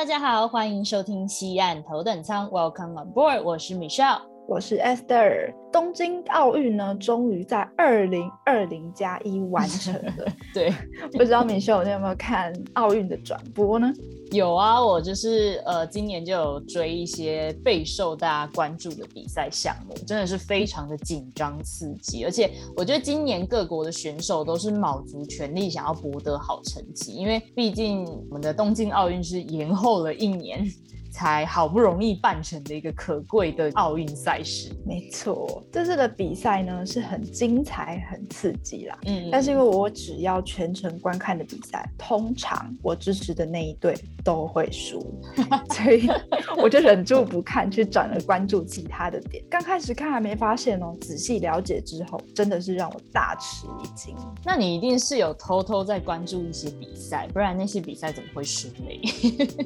[0.00, 5.54] 大家好，欢迎收听西岸头等舱，Welcome on board，我是 Michelle，我是 Esther。
[5.72, 10.12] 东京奥运呢，终于在二零二零加一完成了。
[10.52, 10.74] 对，
[11.12, 13.92] 不知道 Michelle 你有没有看奥运的转播呢？
[14.32, 30.66] 有啊，我就是呃，今年就有追一些备受大家关注的比赛项目，真的是非常的紧张刺激，而且我觉得今年各国的选手都是卯足全力想要博得好成绩，因为毕竟我们的东京奥运是延后了一年。
[31.10, 34.70] 才好不容易办成的一个可贵的奥运赛事。
[34.86, 38.98] 没错，这次的比赛呢是很精彩、很刺激啦。
[39.06, 43.94] 嗯，但是因为我只要全程观看的比赛，通常我支持的那一队
[44.24, 45.00] 都会输，
[45.74, 46.08] 所以
[46.56, 49.42] 我就忍住不看，去转而关注其他的点。
[49.50, 54.14] 刚开始看还没发现哦，仔细了解之后，真的是让我大吃一惊。
[54.44, 58.90] 那你一定是有偷偷在关注一些比赛，不然那些比赛怎么会输呢？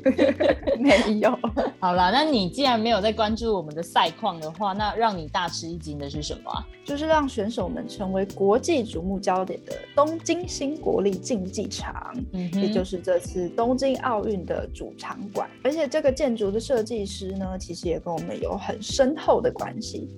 [0.81, 1.34] 没有。
[1.81, 6.51] 好啦，那你既然没有在关注我们的赛况的话，那让你大吃一惊的是什么？
[6.85, 15.49] 就是让选手们成为国际瞩目焦点的东京新国立竞技场，嗯，也就是这次东京奥运的主场馆。
[15.63, 20.11] 而且这个建筑的设计师呢，其实也跟我们有很深厚的关系。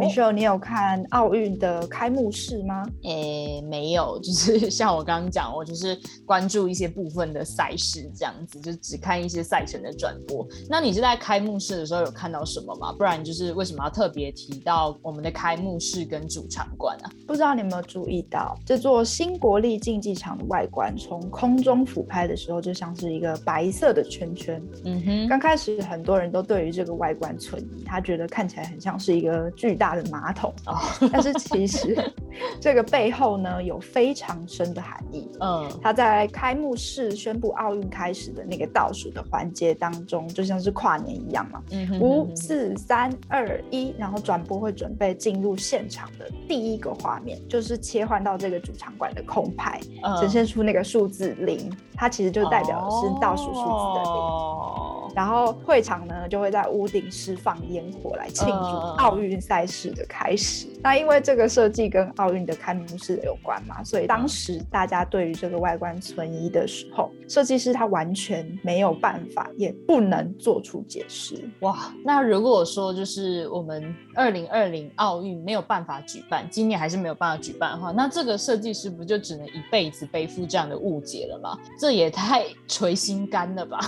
[0.00, 2.86] Michelle，你有看奥运的开幕式吗？
[3.02, 10.46] 诶，没有，就是像我刚刚讲，我就是关注一些部分的赛事这样子，就只看一些赛程的转播。
[10.68, 12.92] 那你是在开幕式的时候有看到什么吗？
[12.96, 17.10] 不然就是为什么要特别提到我们的开幕式跟主场馆啊？
[17.26, 24.62] 不知道你有没有注意到，这座新国立竞技场的外观从空中俯拍的时候就像是一个白色的圈圈。
[24.84, 30.78] 嗯哼，刚开始很多人都对于这个外观存疑，他觉得看起来很像是一个巨大的马桶哦，
[31.12, 31.96] 但是其实
[32.58, 35.28] 这个背后呢有非常深的含义。
[35.40, 40.53] 嗯，他在开幕式宣布奥运开始的那个倒数的环节当中，就像。
[40.54, 41.60] 像是跨年一样嘛，
[42.00, 49.80] 五四三二一，然后转播会准备进入现场的第一个画面，就是切换到这个主场馆的空拍，
[50.20, 55.14] 呈现出那个数字零，它其实就代表的是倒数数字的零。
[55.14, 58.54] 然后会场呢就会在屋顶释放烟火来庆祝
[58.98, 60.66] 奥运赛事的开始。
[60.84, 71.42] 那因为这个设计跟奥运的开幕式有关嘛，所以当时大家对于这个外观存疑的时候，设计师他完全没有办法，也不能做出解释。
[71.60, 81.58] 哇，那如果说就是我们二零二零奥运没有办法举办，今年还是没有办法举办的话，那这个设计师不就只能一辈子背负这样的误解了吗？
[81.80, 83.80] 这也太捶心肝了吧？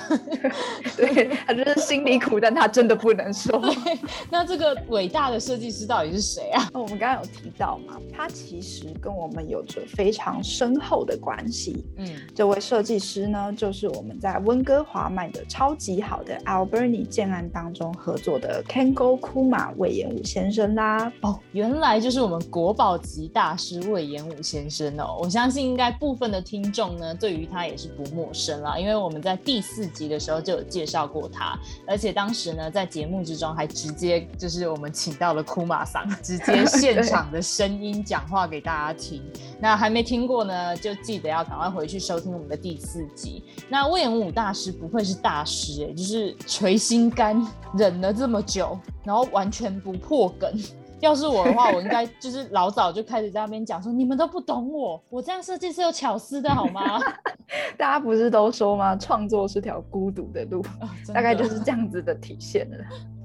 [0.96, 1.26] 对。
[1.46, 3.62] 他就是心里苦，但他真的不能说。
[4.30, 6.70] 那这个伟大的设计师到底是谁啊？
[6.86, 11.84] 我们刚刚有提到嘛，他其实跟我们有着非常深厚的关系。
[11.97, 21.12] 嗯，这位设计师呢，就是我们在温哥华卖的超级好的 Alberni 建案当中合作的 Kengo Kuma 魏延武先生啦。
[21.22, 25.18] 哦，原来就是我们国宝级大师魏延武先生哦。
[25.20, 31.06] 我相信应该部分的听众呢，对于他也是不陌生啦，因为我们在第四集的时候就有介绍。
[31.06, 39.22] 过他，而且当时呢，在节目之中还直接就是我们请到了库马桑，直接现场的声音讲话给大家听。
[39.60, 43.42] 那还没听过呢，就记得要赶快回去收听我们的第四集。
[43.69, 47.41] 那魏延武大师不愧是大师哎，就是垂心肝
[47.76, 50.53] 忍了这么久，然后完全不破梗。
[51.01, 56.98] 要是我的话，我应该就是老早就开始在那边讲说，你们都不懂我，我这样设计是有巧思的好吗？
[57.77, 58.97] 大家不是都说吗？
[58.97, 60.65] 创作是条孤独的路，
[61.13, 62.77] 大概就是这样子的体现了。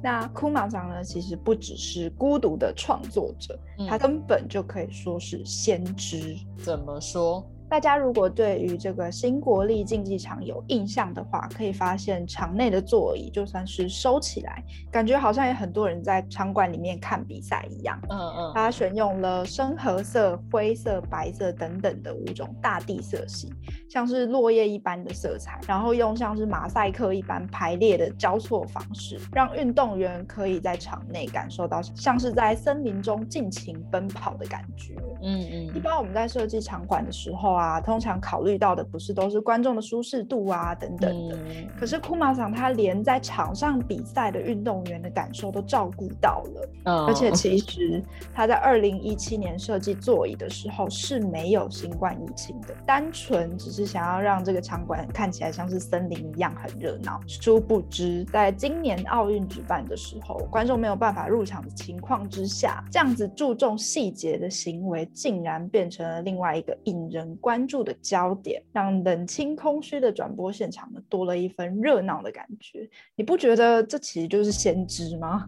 [0.04, 3.58] 那库马长呢，其实不只是孤独的创作者，
[3.88, 6.36] 他根本就可以说是先知。
[6.58, 7.46] 怎么说？
[7.72, 17.98] 大家如果对于这个新国立竞技场有印象的话，可以发现场内的座椅就算是收起来，感觉好像也很多人在场馆里面看比赛一样。
[18.10, 23.54] 嗯嗯，它选用了深褐色、灰色、白色等等的五种大地色系，
[23.90, 34.94] 像是落叶一般的色彩，然后用像是马赛克一般排列的交错方式，让运动员可以在场内感受到像是在森林中尽情奔跑的感觉。
[35.22, 37.61] 嗯嗯，一般我们在设计场馆的时候啊。
[37.62, 41.38] 啊，通常考虑到的不是都是观众的舒适度啊等等的。
[41.78, 48.04] 可是库马桑他连在场上比赛的运动员的感受都照顾到了，而且其实
[48.34, 57.20] 他在二零一七年设计座椅的时候是没有新冠疫情的，单纯只是想要让这个场馆看起来像是森林一样很热闹。
[57.28, 72.90] 殊不知，在今年奥运举办的时候，观众没有办法入场的情况之下，这样子注重细节的行为竟然变成了另外一个引人关关注的焦点，让冷清空虚的转播现场呢多了一份热闹的感觉。
[73.18, 75.46] 你不觉得这其实就是先知吗？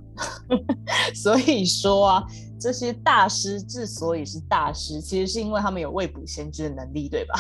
[1.16, 2.24] 所以说啊。
[2.64, 7.36] 这些大师之所以是大师，其实是因为他们有未卜先知的能力，对吧？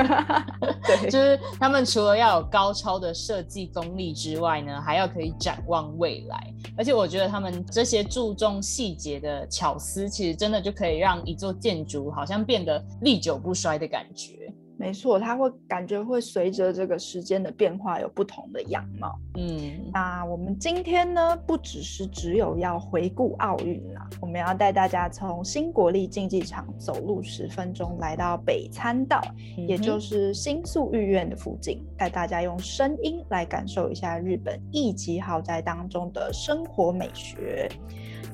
[0.82, 6.54] 对，就是他们除了要有高超的设计功力之外呢，还要可以展望未来。
[6.74, 14.50] 而且我觉得他们这些注重细节的巧思，其实真的就可以让一座建筑好像变得历久不衰的感觉。
[14.82, 19.16] 没错，它会感觉会随着这个时间的变化有不同的样貌。
[19.36, 29.22] 嗯，那我们今天呢，不只是只有要回顾奥运啦，我们要带大家从新国立竞技场走路十分钟，来到北参道，
[29.68, 37.70] 也就是新宿御苑的附近，带大家用声音来感受一下日本一级豪宅当中的生活美学。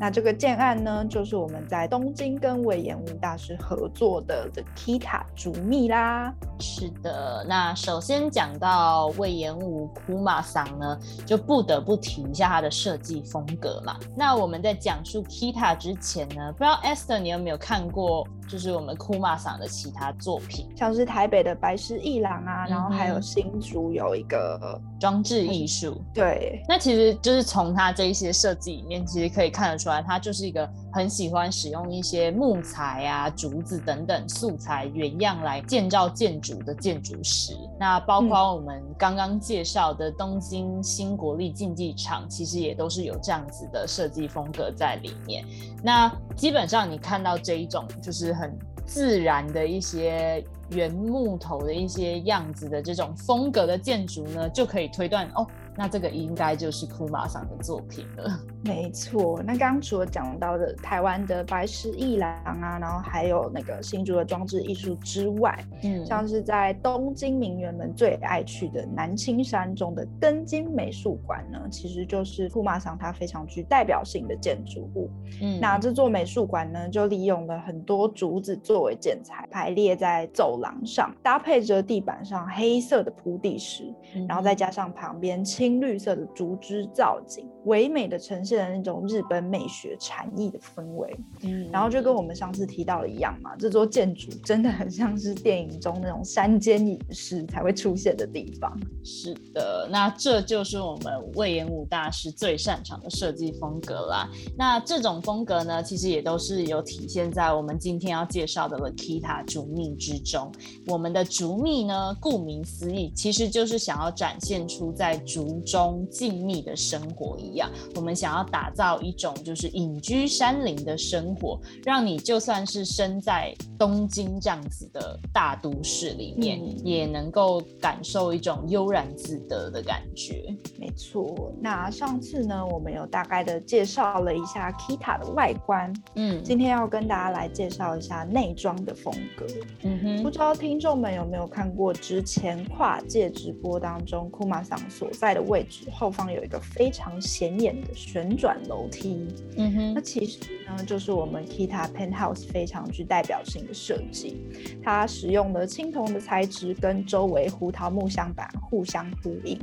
[0.01, 6.33] 那这个建案呢，就是我们在东京跟魏延武大师合作的 The Kita 竹密啦。
[6.61, 13.97] 是的，那首先讲到魏延武库马桑呢，就不得不提一下他的设计风格嘛。
[14.17, 18.27] 那我们在讲述 Kita 之前呢，不知道 Esther 你有没有看过？
[18.49, 26.01] 就是我们库马桑的其他作品，像是台北的白石一廊啊，然后还有新竹有一个装置艺术。
[26.15, 37.57] 对，那其实就是从他这一些设计里面，其实可以看得出来，他就是一个很喜欢使用一些木材啊、竹子等等素材原样来建造建筑的建筑师。
[37.79, 45.45] 那包括我们刚刚介绍的东京新国立竞技场，其实也都是有这样子的设计风格在里面。
[45.83, 48.57] 那基本上你看到这一种，就是很
[48.87, 55.47] 自然的一些原木头的一些样子的这种风格的建筑呢，就可以推断哦。
[55.77, 58.41] 那这个应该就是库马桑的作品了。
[58.65, 75.09] 没错，那刚刚除了讲到的台湾的白石艺廊啊，然后还有那个新竹的装置艺术之外，嗯，像是在东京名媛们最爱去的南青山中的根津美术馆呢，其实就是库马桑它非常具代表性的建筑物。
[75.41, 83.95] 嗯，那这座美术馆呢，就利用了很多竹子作为建材，排列在走廊上，搭配着地板上黑色的铺地石，
[84.27, 85.69] 然后再加上旁边青。
[85.69, 91.15] 青绿色的竹枝造景，唯美的呈现了那种日本美学禅意的氛围。
[91.43, 98.75] 嗯，然后就跟我们上次提到的一样嘛，这座建筑真的很像是电影中那种山间隐士才会出现的地方。
[99.05, 104.27] 是的，那这就是我们魏延武大师最擅长的设计风格啦。
[104.57, 110.51] 那这种风格呢，其实也都是有体现在我们今天要介绍的 Kita 竹密之中。
[110.87, 115.59] 我们的竹密呢，顾名思义，其实就是想要展现出在竹。
[115.67, 130.55] 中静谧的生活一样，我们想要打造一种就是隐居山林的生活，让你就算是身在东京这样子的大都市里面，也能够感受一种悠然自得的感觉。
[130.79, 139.45] 没错，那上次呢，我们有大概的介绍了一下 Kita 的外观，嗯，今天要跟大家来介绍一下内装的风格。
[139.83, 145.49] 嗯哼，不知道听众们有没有看过之前跨界直播当中库马桑所在的。
[145.49, 154.43] 位置后方有一个非常显眼的旋转楼梯，嗯哼，那其实呢就是我们 Kita Penthouse 非常具代表性的设计，
[154.83, 159.59] 它使用了青铜的材质跟周围胡桃木箱板互相呼应，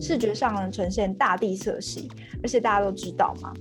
[0.00, 2.10] 视觉上呢呈现大地色系，
[2.42, 3.52] 而且大家都知道嘛。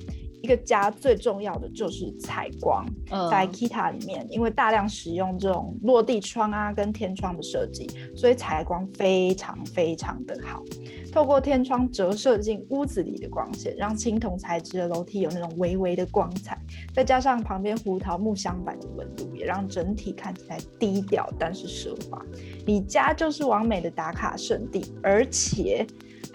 [0.41, 2.85] 一个家最重要的就是采光，
[3.29, 10.63] 在 Kita 里面，因为大量使用这种落地窗啊跟天窗的设计，所以采光非常非常的好。
[11.11, 16.57] 透过天窗折射进屋子里的光线，让青铜材质的楼梯有那种微微的光彩，
[16.93, 22.21] 再加上旁边胡桃木镶板的纹路，也让整体看起来低调但是奢华。
[22.65, 25.87] 你家就是完美的打卡圣地，而且。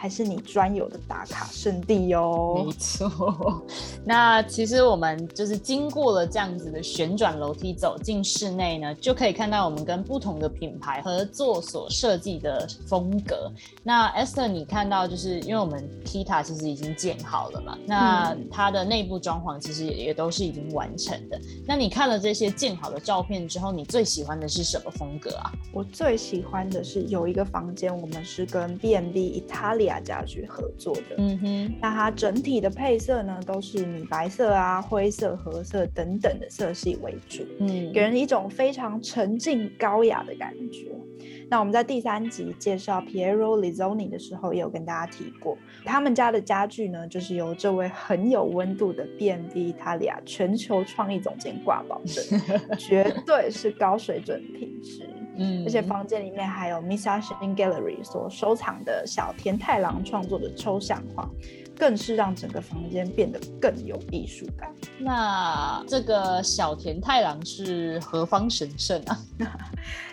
[0.03, 2.65] 还是你专有的打卡圣地哟。
[2.67, 3.65] 没错，
[4.05, 13.49] 那其实我们就是经过了这样子的旋转楼梯走进室内呢，就可以看到我们跟不同的品牌合作所设计的风格。
[13.85, 21.41] 那 Esther，你看到就是因为我们 Kita 其实已经建好了嘛，那它的内部装潢其实也也都是已经完成的。
[21.65, 25.53] 那你看了这些建好的照片之后，你最喜欢的是什么风格啊？
[25.73, 31.17] 我最喜欢的是有一个房间，我们是跟 B&B Italia 家具合作的。
[31.19, 40.89] 嗯哼，那它整体的配色呢，都是米白色啊、灰色、褐色等等的色系为主，嗯，给人一种非常沉静高雅的感觉。
[41.49, 52.25] 那我们在第三集介绍 Piero Lizzoni 的时候，也有跟大家提过，他们家的家具呢，就是由这位很有温度的 B&B Italia 全球创意总监挂保证，
[52.79, 55.07] 绝对是高水准品质。
[55.37, 61.29] 嗯，而且房间里面还有 Misashin Gallery 所收藏的小田太郎创作的抽象画。
[61.83, 64.73] 更是让整个房间变得更有艺术感。
[65.01, 69.19] 那这个小田太郎是何方神圣啊？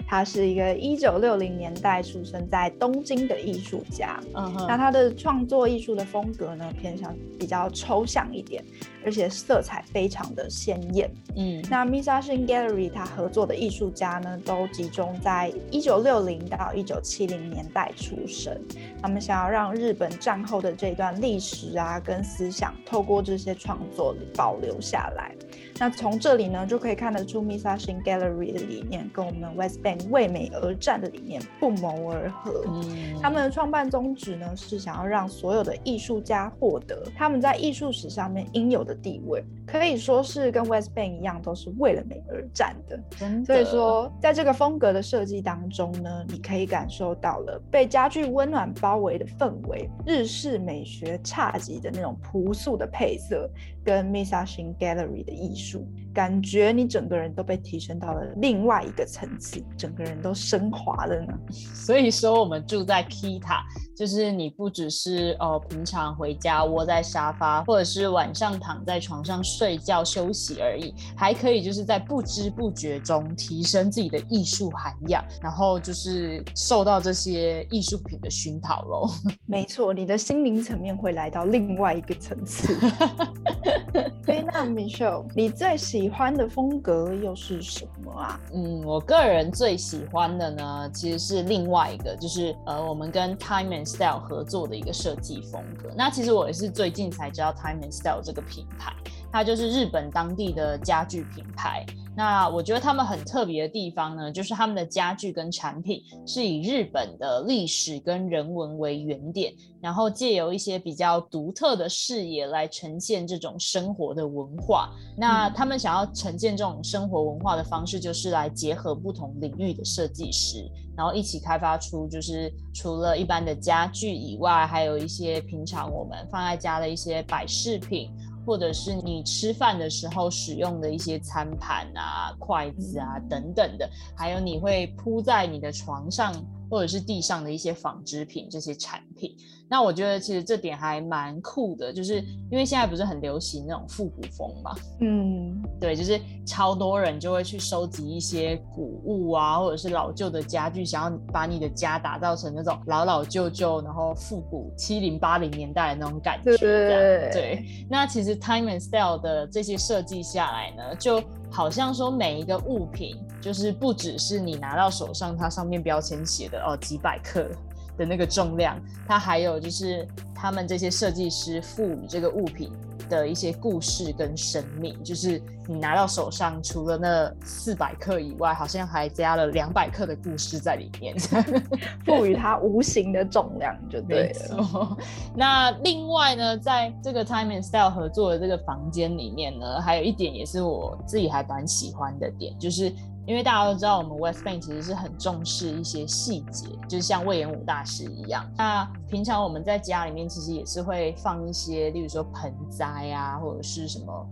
[0.08, 4.20] 他是一个一九六零年代出生在东京的艺术家。
[4.34, 8.66] 嗯哼，那他的创作艺术的风格呢，偏向比较抽象一点。
[9.06, 18.60] 而且色彩非常的鲜艳，嗯，那 Misashin Gallery 他合作的艺术家呢，都集中在一九六零到一九七零年代出生，
[19.02, 25.36] 他们想要让日本战后的这段历史啊跟思想，透过这些创作保留下来。
[25.80, 32.66] 那从这里呢，就可以看得出 Misashin Gallery 的理念跟我们 West Bank 为美而战的理念不谋而合。
[32.68, 43.00] 嗯，他们的创办宗旨呢，是想要让所有的艺术家获得他们在艺术史上面应有的地位，可以说是跟 West Bank 一样，都是为了美而战的。
[43.46, 53.50] 所以说，在这个风格的设计当中呢，你可以感受到了被家具温暖包围的氛围，日式美学差级的那种朴素的配色。
[53.84, 61.34] 跟 Misashin Gallery 的艺术，感觉你整个人都被提升到了另外一个层次，整个人都升华了呢。
[61.74, 63.62] 所以说，我们住在 Kita，
[63.96, 79.10] 就是你不只是哦，平常回家窝在沙发，或者是晚上躺在床上睡觉休息而已，还可以就是在不知不觉中提升自己的艺术涵养，然后就是受到这些艺术品的熏陶喽。
[79.46, 82.76] 没错，你的心灵层面会来到另外一个层次。
[84.28, 88.40] 哎，那 Michelle，你最喜喜欢的风格又是什么啊？
[88.54, 95.90] 嗯，我个人最喜欢的呢，其实是另外一个，就是呃，我们跟 Time and Style 合作的一个设计风格。
[95.98, 98.94] 那其实我也是最近才知道 Time and Style 这个品牌，
[99.32, 101.86] 它就是日本当地的家具品牌。
[102.18, 114.90] 那我觉得他们很特别的地方呢，就是他们的家具跟产品是以日本的历史跟人文为原点，然后借由一些比较独特的视野来呈现这种生活的文化。
[115.16, 128.12] 那他们想要呈现这种生活文化的方式，就是来结合不同领域的设计师，然后一起开发出就是除了一般的家具以外，还有一些平常我们放在家的一些摆饰品。
[128.50, 133.88] 或者是你吃饭的时候使用的一些餐盘啊、筷子啊等等的，
[134.18, 136.34] 还有你会铺在你的床上
[136.70, 139.36] 或者是地上的一些纺织品这些产品。
[139.72, 142.16] 那我觉得其实这点还蛮酷的，就是
[142.50, 156.58] 因为现在不是很流行那种复古风嘛，嗯，对，就是超多人就会去收集一些古物啊，或者是老旧的家具，想要把你的家打造成那种老老旧旧，然后复古七零八零年代的那种感觉。
[156.58, 157.66] 对对。
[157.88, 167.50] 那其实 Time and Style 的这些设计下来呢，就好像说每一个物品，就是不只是你拿到手上，它上面标签写的哦几百克。
[167.98, 172.72] 的那个重量，它还有就是他们这些设计师赋予这个物品
[173.10, 181.16] 的一些故事跟生命，就是你拿到手上，除了那四百克以外，好像还加了两百克的故事在里面，
[182.06, 184.98] 赋予它无形的重量，就对了。
[185.36, 192.94] 那另外呢，在这个 Time and Style 合作的这个房间里面呢，还有一点也是我自己还蛮喜欢的点，就是。
[193.30, 198.44] 因为大家都知道，我们 West Bank 其实是很重视一些细节，就是像魏延武大师一样。
[198.58, 204.28] 那平常我们在家里面其实也是会放一些，例如说盆栽啊，或者是什么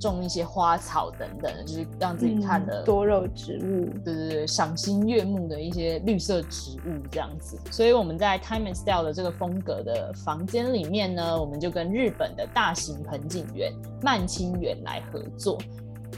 [0.00, 7.56] 种一些花草等等，就是让自己看的多肉植物，对对对，赏心悦目的一些绿色植物这样子。
[7.70, 13.72] 所以我们在 Time and Style 的这个风格的房间里面呢，我们就跟日本的大型盆景园
[14.02, 15.56] 曼青园来合作。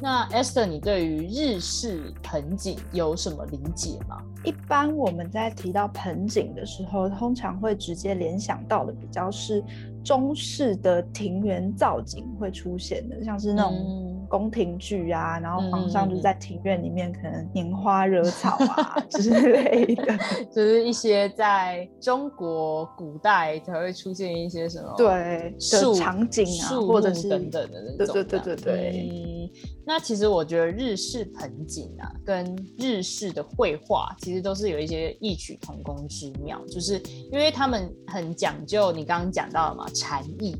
[0.00, 4.22] 那 Esther，你对于日式盆景有什么理解吗？
[4.44, 9.64] 一般我们在提到盆景的时候，通常会直接联想到的比较是
[10.04, 14.03] 中式的庭园造景会出现的，像是那种。
[14.35, 20.19] 宫廷剧啊，然后皇上就在庭院里面可能拈花惹草啊 之类的，
[20.53, 28.12] 就是一些在中国古代才会出现一些什么对树场景啊，或者是等等的那种。
[28.14, 29.09] 对对对对对。
[29.09, 29.50] 嗯，
[29.87, 37.00] 那其实我觉得日式盆景啊，跟日式的绘画其实都是有一些异曲同工之妙，就是
[37.31, 40.57] 因为他们很讲究你刚刚讲到了嘛，禅意。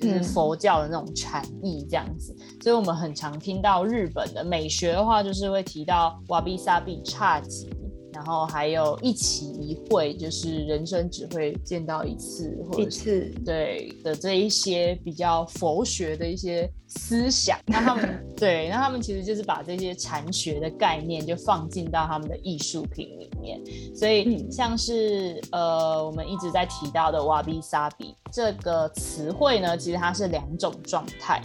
[0.00, 7.68] 就是佛教的那种禅意这样子，所以我们很常听到日本的美学的话，就是会提到瓦比萨比侘寂。
[8.12, 17.58] 然后还有一期一会，就是人生只会见到一次，或一次对的这一些比较佛学的一些思想。
[17.66, 23.60] 那他们 对，那他们其实就是把这些禅学的概念就放进到他们的艺术品里面。
[23.94, 31.40] 所以像是呃我们一直在提到的瓦比萨比这个词汇呢，其实它是两种状态。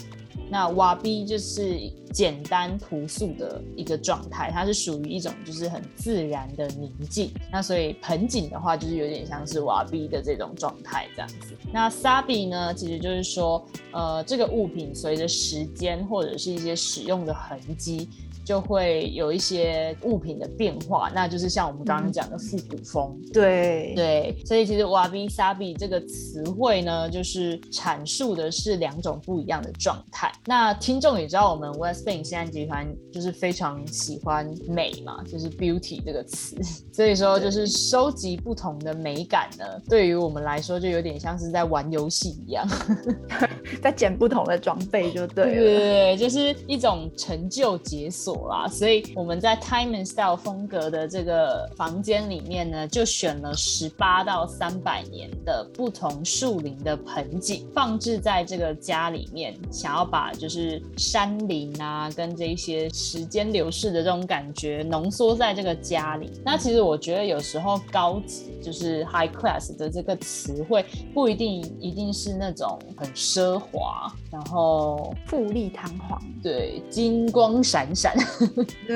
[0.50, 1.80] 那瓦比就是
[2.12, 7.32] 简单朴素的一个状态，它是属于一种就是很自然的宁静。
[7.52, 11.56] 那所以盆景的话，就是有点像是瓦比的这种状态这样子。
[11.72, 18.10] 那萨比呢，其实就是说，呃，这个物品随着时间或者是一些使用的痕迹。
[18.44, 23.18] 就会有一些物品的变化，那就是像我们刚刚讲的复古风。
[23.32, 30.32] 对对，所以其实瓦比萨比这个词汇呢，就是阐述的是两种不一样的状态。
[30.46, 36.58] 那听众也知道，我们 West Bank 现在集团就是非常喜欢美嘛，就是 beauty 这个词，
[36.92, 42.68] 所以说就是收集不同的美感呢，对于我们来说就有点像是在玩游戏一样，
[43.82, 48.33] 在捡不同的装备就对了，对，就是一种成就解锁。
[48.48, 66.32] 啦，所以我们在 Time and Style 风格的这个房间里面呢，就选了十八到三百年的不同树林的盆景，放置在这个家里面，想要把就是山林啊，跟这些时间流逝的这种感觉浓缩在这个家里。
[66.44, 78.14] 那其实我觉得有时候高级就是 High Class 的这个词汇，不一定一定是那种很奢华，然后富丽堂皇，对，金光闪闪。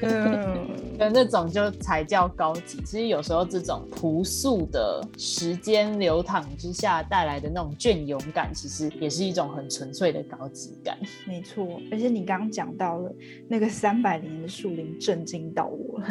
[0.02, 2.78] 嗯，那种就才叫高级。
[2.84, 10.98] 其实有时候这种朴素的时间流淌之下带来的那种隽永感，其实也是一种很纯粹的高级感。
[11.26, 13.12] 没错，而且你刚刚讲到了
[13.48, 16.08] 那个三百年的树林，震惊到我了。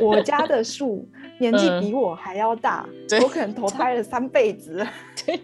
[0.00, 1.08] 我 我家的树
[1.38, 2.88] 年纪比我还要大，
[3.22, 4.86] 我可能投胎了三辈子。
[5.24, 5.40] 对，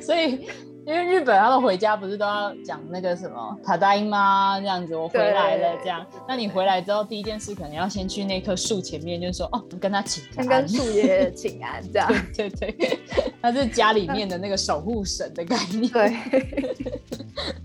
[0.00, 0.46] 所以。
[0.84, 4.58] 因为日本他们回家不是都要讲那个什么“塔大英吗？
[4.58, 6.04] 这样子我回来了，这样。
[6.26, 12.12] 那你回来之后，第一件事可能要先去那棵树前面，就说哦，跟他请安，跟树爷请安，这样。
[12.34, 12.98] 对对对，
[13.40, 15.88] 他是家里面的那个守护神的概念。
[15.88, 16.16] 对。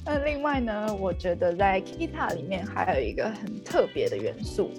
[0.06, 4.70] 那另外呢，我觉得在 Kita 里面还有一个很特别的元素，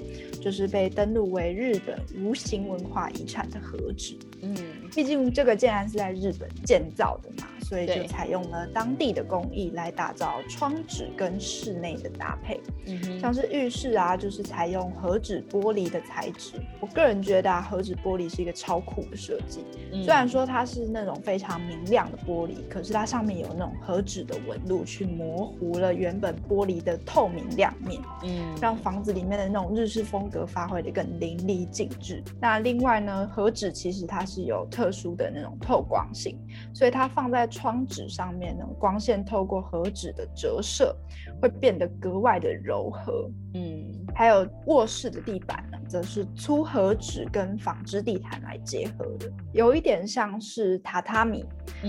[0.40, 4.16] 就是被登录为日本无形文化遗产的和纸。
[4.42, 4.56] 嗯，
[4.94, 7.48] 毕竟这个建安是在日本建造的嘛。
[7.68, 16.54] 所以就采用了当地的工艺来打造窗纸跟室内的搭配，嗯像是浴室啊，就是采用和纸玻璃的材质。
[16.80, 19.64] 我个人觉得啊，和纸玻璃是一个超酷的设计。
[20.02, 32.22] 虽然说它是那种非常明亮的玻璃，可是它上面有那种和纸的纹路，去模糊了原本玻璃的透明亮面，嗯，让房子里面的那种日式风格发挥的更淋漓尽致。
[32.40, 36.38] 那另外呢，和纸其实它是有特殊的那种透光性，
[36.72, 40.94] 所以它放在窗纸上面呢，光线透过和纸的折射，
[41.42, 43.28] 会变得格外的柔和。
[43.54, 43.84] 嗯，
[44.14, 51.44] 还有卧室的地板呢，则是粗和纸跟纺织地毯来结合的，有一点像是榻榻米，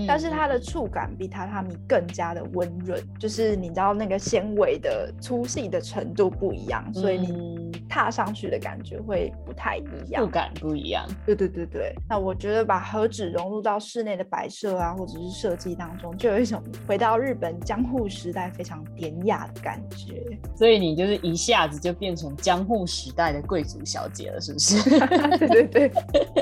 [0.08, 11.06] 但是它的触感比榻榻米更加的温润，就是你知道那个纤维的粗细的程度不一样，所以你踏上去的感觉会不太一样，触感不一样。
[11.26, 20.24] 对对对对，那我觉得把和纸融入到室内的摆设啊，或者是设计当中，就有一种回到日本江户时代非常典雅的感觉。
[20.56, 24.82] 所以你就是一下子就变成江户时代的贵族小姐了，是不是？
[25.38, 25.92] 对对对。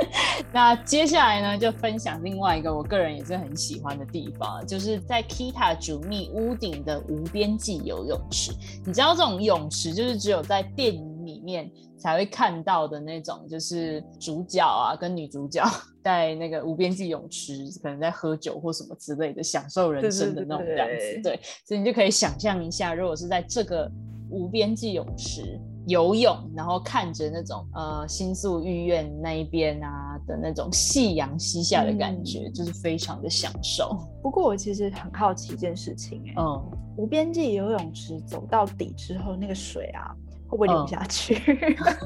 [0.52, 8.52] 那接下来呢，就分享另外一个我个人也是很喜欢的地方，就是在 Kita 主密屋顶的无边际游泳池。
[8.86, 11.18] 你知道这种泳池就是只有在电影。
[11.28, 15.62] 里面才会看到的那种，就是主角啊跟女主角
[16.02, 21.20] 在那个无边际泳池，可能在喝酒或什么之类的，享受人生的那种样子。
[21.22, 23.86] 对，所以你就可以想象一下，如果是在这个
[24.30, 25.60] 无边际泳池。
[25.86, 33.96] 游泳，然后看着那种呃新宿御苑那一边啊的那种夕阳西下的感觉，就是非常的享受。
[34.22, 40.14] 不过我其实很好奇一件事情，哎，嗯，无边际游泳池走到底之后，那个水啊。
[40.48, 41.36] 会不会流下去？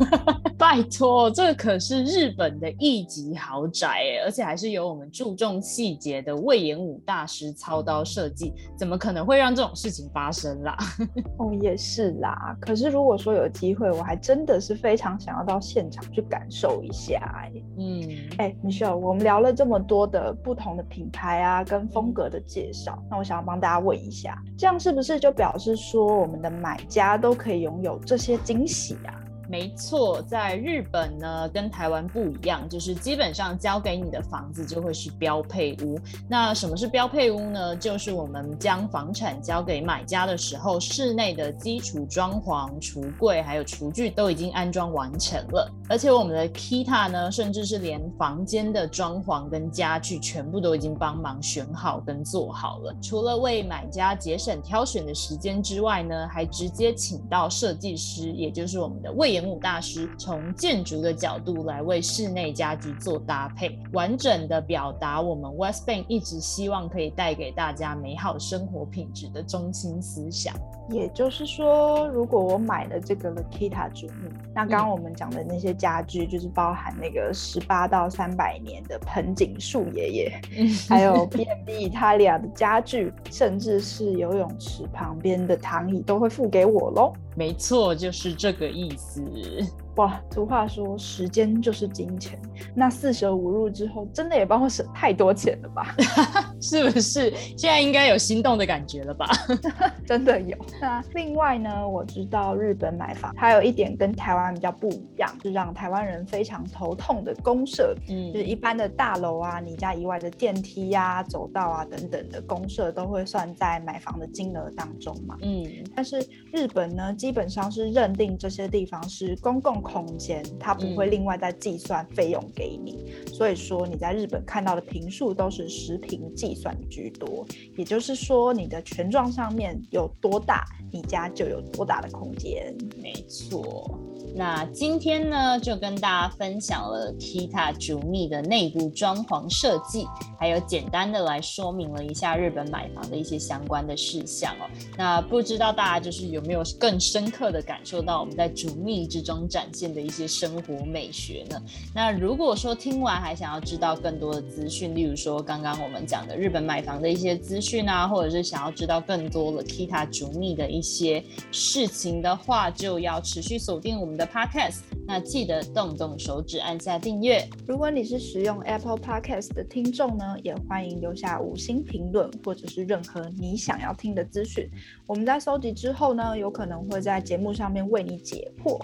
[0.59, 10.77] 拜托，这可是日本的一级豪宅哎，而且还是由我们注重细节的魏延武大师操刀设计，怎么可能会让这种事情发生啦？
[11.39, 12.57] 哦，也是啦。
[12.61, 17.53] 可是如果说有机会，我还真的是非常想要到现场去感受一下哎。
[17.79, 28.32] 嗯，哎，Michelle，我们聊了这么多的不同的品牌啊，跟风格的介绍，那我想要帮大家问一下，这样是不是就表示说我们的买家都可以拥有这些？
[28.37, 29.32] 些惊喜啊。
[29.53, 36.01] 没错，在日本呢，跟台湾不一样，就是基本上交给你的房子就会是标配屋。
[36.27, 37.77] 那什么是标配屋呢？
[37.77, 52.97] 就是我们将房产交给买家的时候，室内的基础装潢、橱柜还有厨具都已经安装完成了，而且我们的 Kita 呢，甚至是连房间的装潢跟家具全部都已经帮忙选好跟做好了。
[53.03, 59.42] 除了为买家节省挑选的时间之外呢，还直接请到设计师，也就是我们的魏延。
[59.49, 70.55] 武大师从建筑的角度来为室内家居做搭配，完整的表达我们 West Bank 一直希望可以带给大家美好生活品质的中心思想。
[70.91, 80.41] 也就是说，如果我买了这个 Lakita 主木，那刚刚我们讲的那些家具，就是包含那个十八到三百年的盆景树爷爷，
[80.89, 87.13] 还有 B&B Italia 的家具，甚至是游泳池旁边的躺椅，都会付给我喽。
[87.37, 89.22] 没错，就是这个意思。
[89.27, 92.41] 嗯哇，俗话说时间就是金钱，
[92.75, 95.95] 那四舍五入之后，真的也帮我省太多钱了吧？
[96.63, 97.31] 是不是？
[97.59, 99.27] 现在应该有心动的感觉了吧？
[100.07, 100.57] 真的有。
[100.81, 115.67] 那另外呢，我知道日本买房还有一点跟台湾比较不一样，是让台湾人非常头痛的公社，嗯，就是一般的大楼啊，你家以外的电梯呀、走道啊等等的公社都会算在买房的金额当中嘛，嗯。
[115.95, 116.19] 但是
[116.51, 119.82] 日本呢，基本上是认定这些地方是公共。
[119.83, 132.75] 空间，它不会另外再计算费用给你，所以说你在日本看到的平数都是实平计算居多，也就是说你的权状上面有多大，你家就有多大的空间。
[133.03, 133.99] 没错。
[134.35, 140.07] 那今天呢，就跟大家分享了 Kita 主密的内部装潢设计，
[140.39, 144.65] 还有简单的来说明了一下日本买房的一些相关的事项哦。
[144.97, 151.63] 那不知道大家就是有没有更深刻的感受到我们在主密之中展现的一些生活美学呢？
[151.95, 164.22] 那如果说听完还想要知道更多的资讯，例如说刚刚我们讲的日本买房的一些资讯啊，或者是想要知道更多的 Kita 主密的一些事情的话，就要持续锁定我们的。
[164.27, 167.49] Podcast，那记得动动手指按下订阅。
[167.67, 174.69] 如果你是使用 Apple Podcast 的听众呢，也欢迎留下五星评论，或者是任何你想要听的资讯。
[175.07, 178.81] 我们在搜集之后呢，有可能会在节目上面为你解惑。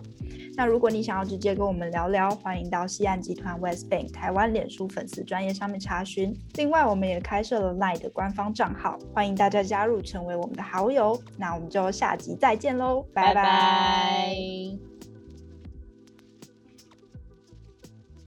[0.54, 6.36] 那如果你想要直接跟我们聊聊，欢迎到西岸集团 West Bank 台湾脸书粉丝专业上面查询。
[6.54, 11.16] 另外，我们也开设了 Line 的官方账号，欢迎大家加入成为我们的好友。
[11.36, 14.87] 那我们就下集再见喽，拜拜。